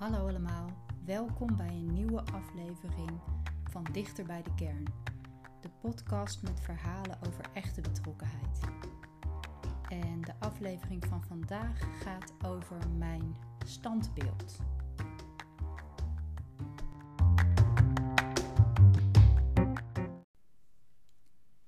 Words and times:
Hallo 0.00 0.28
allemaal, 0.28 0.70
welkom 1.04 1.56
bij 1.56 1.68
een 1.68 1.92
nieuwe 1.92 2.20
aflevering 2.20 3.20
van 3.64 3.84
Dichter 3.92 4.24
bij 4.24 4.42
de 4.42 4.54
Kern. 4.54 4.84
De 5.60 5.70
podcast 5.80 6.42
met 6.42 6.60
verhalen 6.60 7.18
over 7.26 7.44
echte 7.54 7.80
betrokkenheid. 7.80 8.60
En 9.88 10.20
de 10.20 10.34
aflevering 10.38 11.04
van 11.04 11.22
vandaag 11.22 12.02
gaat 12.02 12.32
over 12.44 12.90
mijn 12.90 13.36
standbeeld. 13.66 14.56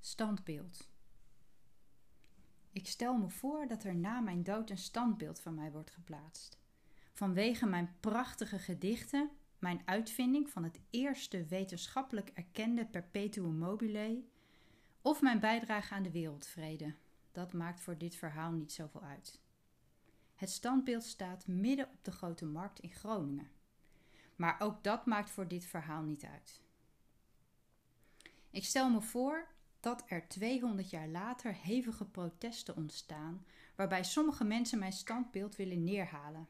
Standbeeld. 0.00 0.88
Ik 2.72 2.86
stel 2.86 3.16
me 3.16 3.28
voor 3.28 3.66
dat 3.66 3.84
er 3.84 3.96
na 3.96 4.20
mijn 4.20 4.42
dood 4.42 4.70
een 4.70 4.78
standbeeld 4.78 5.40
van 5.40 5.54
mij 5.54 5.72
wordt 5.72 5.90
geplaatst 5.90 6.58
vanwege 7.18 7.66
mijn 7.66 7.96
prachtige 8.00 8.58
gedichten, 8.58 9.30
mijn 9.58 9.82
uitvinding 9.84 10.50
van 10.50 10.64
het 10.64 10.80
eerste 10.90 11.44
wetenschappelijk 11.44 12.28
erkende 12.34 12.86
perpetuum 12.86 13.56
mobile 13.56 14.24
of 15.02 15.20
mijn 15.22 15.40
bijdrage 15.40 15.94
aan 15.94 16.02
de 16.02 16.10
wereldvrede. 16.10 16.94
Dat 17.32 17.52
maakt 17.52 17.80
voor 17.80 17.98
dit 17.98 18.14
verhaal 18.14 18.50
niet 18.50 18.72
zoveel 18.72 19.02
uit. 19.02 19.40
Het 20.34 20.50
standbeeld 20.50 21.04
staat 21.04 21.46
midden 21.46 21.88
op 21.88 22.04
de 22.04 22.10
grote 22.10 22.46
markt 22.46 22.80
in 22.80 22.92
Groningen. 22.92 23.50
Maar 24.36 24.56
ook 24.58 24.84
dat 24.84 25.06
maakt 25.06 25.30
voor 25.30 25.48
dit 25.48 25.64
verhaal 25.64 26.02
niet 26.02 26.24
uit. 26.24 26.62
Ik 28.50 28.64
stel 28.64 28.90
me 28.90 29.00
voor 29.00 29.46
dat 29.80 30.04
er 30.06 30.28
200 30.28 30.90
jaar 30.90 31.08
later 31.08 31.54
hevige 31.54 32.04
protesten 32.04 32.76
ontstaan, 32.76 33.44
waarbij 33.76 34.04
sommige 34.04 34.44
mensen 34.44 34.78
mijn 34.78 34.92
standbeeld 34.92 35.56
willen 35.56 35.84
neerhalen 35.84 36.48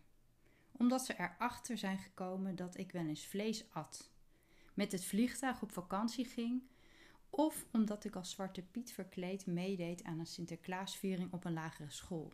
omdat 0.79 1.05
ze 1.05 1.15
erachter 1.19 1.79
zijn 1.79 1.99
gekomen 1.99 2.57
dat 2.57 2.77
ik 2.77 2.93
wel 2.93 3.07
eens 3.07 3.27
vlees 3.27 3.65
at, 3.73 4.11
met 4.75 4.93
het 4.93 5.05
vliegtuig 5.05 5.63
op 5.63 5.73
vakantie 5.73 6.25
ging, 6.25 6.63
of 7.31 7.67
omdat 7.73 8.05
ik 8.05 8.17
als 8.17 8.31
Zwarte 8.31 8.63
Piet 8.63 8.93
verkleed 8.93 9.47
meedeed 9.47 10.05
aan 10.05 10.19
een 10.19 10.27
Sinterklaasviering 10.27 11.33
op 11.33 11.45
een 11.45 11.53
lagere 11.53 11.91
school. 11.91 12.33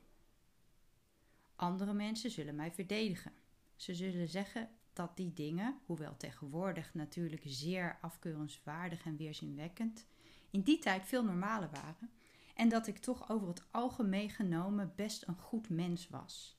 Andere 1.56 1.92
mensen 1.92 2.30
zullen 2.30 2.54
mij 2.54 2.72
verdedigen. 2.72 3.32
Ze 3.76 3.94
zullen 3.94 4.28
zeggen 4.28 4.70
dat 4.92 5.16
die 5.16 5.32
dingen, 5.32 5.78
hoewel 5.86 6.16
tegenwoordig 6.16 6.94
natuurlijk 6.94 7.42
zeer 7.44 7.98
afkeurenswaardig 8.00 9.04
en 9.04 9.16
weerzinwekkend, 9.16 10.06
in 10.50 10.60
die 10.60 10.78
tijd 10.78 11.06
veel 11.06 11.24
normaler 11.24 11.70
waren 11.70 12.10
en 12.54 12.68
dat 12.68 12.86
ik 12.86 12.98
toch 12.98 13.30
over 13.30 13.48
het 13.48 13.62
algemeen 13.70 14.30
genomen 14.30 14.92
best 14.96 15.28
een 15.28 15.38
goed 15.38 15.68
mens 15.68 16.08
was. 16.08 16.58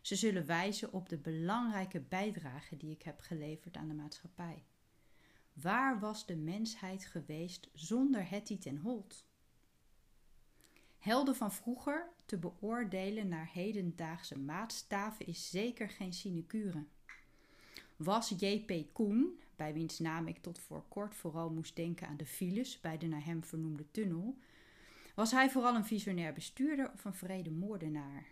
Ze 0.00 0.16
zullen 0.16 0.46
wijzen 0.46 0.92
op 0.92 1.08
de 1.08 1.18
belangrijke 1.18 2.00
bijdrage 2.00 2.76
die 2.76 2.90
ik 2.90 3.02
heb 3.02 3.20
geleverd 3.20 3.76
aan 3.76 3.88
de 3.88 3.94
maatschappij. 3.94 4.64
Waar 5.52 6.00
was 6.00 6.26
de 6.26 6.36
mensheid 6.36 7.04
geweest 7.04 7.68
zonder 7.72 8.30
Hetty 8.30 8.58
ten 8.58 8.76
Holt? 8.76 9.26
Helden 10.98 11.36
van 11.36 11.52
vroeger 11.52 12.08
te 12.26 12.38
beoordelen 12.38 13.28
naar 13.28 13.50
hedendaagse 13.52 14.38
maatstaven 14.38 15.26
is 15.26 15.50
zeker 15.50 15.88
geen 15.88 16.12
sinecure. 16.12 16.84
Was 17.96 18.28
J.P. 18.28 18.92
Koen, 18.92 19.40
bij 19.56 19.72
wiens 19.72 19.98
naam 19.98 20.26
ik 20.26 20.38
tot 20.38 20.58
voor 20.58 20.84
kort 20.88 21.14
vooral 21.14 21.50
moest 21.50 21.76
denken 21.76 22.08
aan 22.08 22.16
de 22.16 22.26
files 22.26 22.80
bij 22.80 22.98
de 22.98 23.06
naar 23.06 23.24
hem 23.24 23.44
vernoemde 23.44 23.90
tunnel, 23.90 24.38
was 25.14 25.30
hij 25.30 25.50
vooral 25.50 25.74
een 25.74 25.84
visionair 25.84 26.32
bestuurder 26.32 26.92
of 26.92 27.04
een 27.04 27.14
vrede 27.14 27.50
moordenaar? 27.50 28.26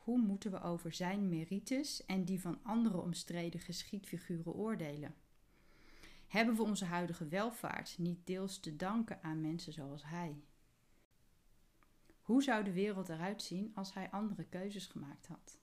Hoe 0.00 0.18
moeten 0.18 0.50
we 0.50 0.60
over 0.60 0.92
zijn 0.92 1.28
merites 1.28 2.06
en 2.06 2.24
die 2.24 2.40
van 2.40 2.58
andere 2.62 3.00
omstreden 3.00 3.60
geschiedfiguren 3.60 4.54
oordelen? 4.54 5.14
Hebben 6.28 6.56
we 6.56 6.62
onze 6.62 6.84
huidige 6.84 7.28
welvaart 7.28 7.98
niet 7.98 8.26
deels 8.26 8.60
te 8.60 8.76
danken 8.76 9.22
aan 9.22 9.40
mensen 9.40 9.72
zoals 9.72 10.04
hij? 10.04 10.40
Hoe 12.20 12.42
zou 12.42 12.64
de 12.64 12.72
wereld 12.72 13.08
eruit 13.08 13.42
zien 13.42 13.70
als 13.74 13.94
hij 13.94 14.10
andere 14.10 14.44
keuzes 14.44 14.86
gemaakt 14.86 15.26
had? 15.26 15.58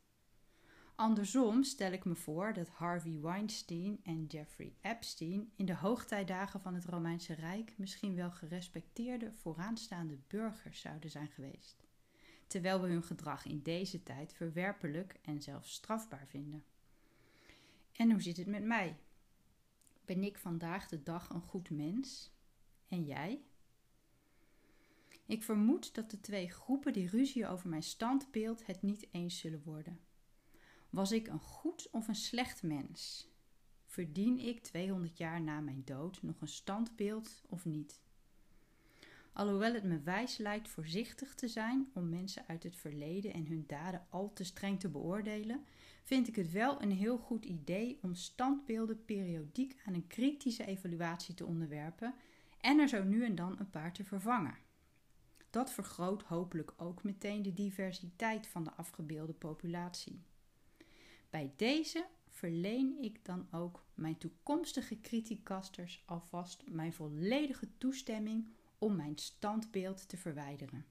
Andersom 0.95 1.63
stel 1.63 1.91
ik 1.91 2.05
me 2.05 2.15
voor 2.15 2.53
dat 2.53 2.69
Harvey 2.69 3.19
Weinstein 3.21 3.99
en 4.03 4.25
Jeffrey 4.25 4.75
Epstein 4.81 5.51
in 5.55 5.65
de 5.65 5.75
hoogtijdagen 5.75 6.61
van 6.61 6.73
het 6.73 6.85
Romeinse 6.85 7.33
Rijk 7.33 7.73
misschien 7.77 8.15
wel 8.15 8.31
gerespecteerde 8.31 9.31
vooraanstaande 9.31 10.17
burgers 10.27 10.79
zouden 10.79 11.09
zijn 11.09 11.27
geweest 11.27 11.86
terwijl 12.47 12.81
we 12.81 12.87
hun 12.87 13.03
gedrag 13.03 13.45
in 13.45 13.61
deze 13.61 14.03
tijd 14.03 14.33
verwerpelijk 14.33 15.19
en 15.21 15.41
zelfs 15.41 15.73
strafbaar 15.73 16.27
vinden. 16.27 16.63
En 17.91 18.11
hoe 18.11 18.21
zit 18.21 18.37
het 18.37 18.47
met 18.47 18.63
mij? 18.63 18.97
Ben 20.05 20.23
ik 20.23 20.37
vandaag 20.37 20.87
de 20.87 21.03
dag 21.03 21.29
een 21.29 21.41
goed 21.41 21.69
mens? 21.69 22.31
En 22.87 23.05
jij? 23.05 23.41
Ik 25.25 25.43
vermoed 25.43 25.95
dat 25.95 26.11
de 26.11 26.19
twee 26.19 26.49
groepen 26.49 26.93
die 26.93 27.09
ruzie 27.09 27.47
over 27.47 27.69
mijn 27.69 27.83
standbeeld 27.83 28.65
het 28.65 28.81
niet 28.81 29.07
eens 29.11 29.37
zullen 29.37 29.63
worden. 29.63 29.99
Was 30.89 31.11
ik 31.11 31.27
een 31.27 31.39
goed 31.39 31.89
of 31.91 32.07
een 32.07 32.15
slecht 32.15 32.63
mens? 32.63 33.29
Verdien 33.85 34.39
ik 34.39 34.63
200 34.63 35.17
jaar 35.17 35.41
na 35.41 35.59
mijn 35.59 35.81
dood 35.85 36.21
nog 36.21 36.41
een 36.41 36.47
standbeeld 36.47 37.41
of 37.49 37.65
niet? 37.65 38.01
Alhoewel 39.37 39.73
het 39.73 39.83
me 39.83 39.99
wijs 39.99 40.37
lijkt 40.37 40.69
voorzichtig 40.69 41.35
te 41.35 41.47
zijn 41.47 41.89
om 41.93 42.09
mensen 42.09 42.43
uit 42.47 42.63
het 42.63 42.75
verleden 42.75 43.33
en 43.33 43.47
hun 43.47 43.63
daden 43.67 44.05
al 44.09 44.33
te 44.33 44.43
streng 44.43 44.79
te 44.79 44.89
beoordelen, 44.89 45.65
vind 46.03 46.27
ik 46.27 46.35
het 46.35 46.51
wel 46.51 46.81
een 46.81 46.91
heel 46.91 47.17
goed 47.17 47.45
idee 47.45 47.99
om 48.01 48.15
standbeelden 48.15 49.05
periodiek 49.05 49.75
aan 49.85 49.93
een 49.93 50.07
kritische 50.07 50.65
evaluatie 50.65 51.33
te 51.33 51.45
onderwerpen 51.45 52.13
en 52.59 52.79
er 52.79 52.87
zo 52.87 53.03
nu 53.03 53.25
en 53.25 53.35
dan 53.35 53.59
een 53.59 53.69
paar 53.69 53.93
te 53.93 54.03
vervangen. 54.03 54.57
Dat 55.49 55.71
vergroot 55.71 56.23
hopelijk 56.23 56.73
ook 56.77 57.03
meteen 57.03 57.41
de 57.41 57.53
diversiteit 57.53 58.47
van 58.47 58.63
de 58.63 58.71
afgebeelde 58.71 59.33
populatie. 59.33 60.21
Bij 61.29 61.53
deze 61.55 62.05
verleen 62.29 62.97
ik 63.01 63.25
dan 63.25 63.47
ook 63.51 63.83
mijn 63.93 64.17
toekomstige 64.17 64.99
criticasters 65.01 66.03
alvast 66.05 66.63
mijn 66.67 66.93
volledige 66.93 67.67
toestemming 67.77 68.47
om 68.77 68.95
mijn 68.95 69.17
standbeeld 69.17 70.09
te 70.09 70.17
verwijderen. 70.17 70.85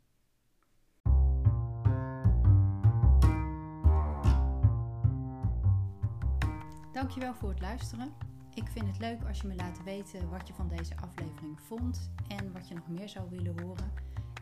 Dankjewel 6.93 7.35
voor 7.35 7.49
het 7.49 7.61
luisteren. 7.61 8.13
Ik 8.55 8.69
vind 8.69 8.87
het 8.87 8.99
leuk 8.99 9.25
als 9.25 9.41
je 9.41 9.47
me 9.47 9.55
laat 9.55 9.83
weten 9.83 10.29
wat 10.29 10.49
je 10.49 10.55
van 10.55 10.69
deze 10.69 10.97
aflevering 10.97 11.61
vond 11.61 12.11
en 12.29 12.53
wat 12.53 12.69
je 12.69 12.75
nog 12.75 12.89
meer 12.89 13.09
zou 13.09 13.31
willen 13.31 13.63
horen. 13.63 13.93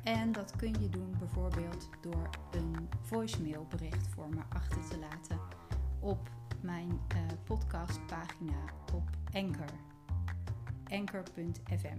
En 0.04 0.32
dat 0.32 0.56
kun 0.56 0.74
je 0.80 0.88
doen 0.88 1.14
bijvoorbeeld 1.18 1.88
door 2.00 2.30
een 2.50 2.88
voicemailbericht 3.00 4.08
voor 4.08 4.28
me 4.28 4.42
achter 4.48 4.88
te 4.88 4.98
laten 4.98 5.40
op 6.00 6.30
mijn 6.62 6.88
uh, 6.88 7.20
podcastpagina 7.44 8.64
op 8.92 9.10
Anchor. 9.32 9.72
Anchor.fm. 10.84 11.98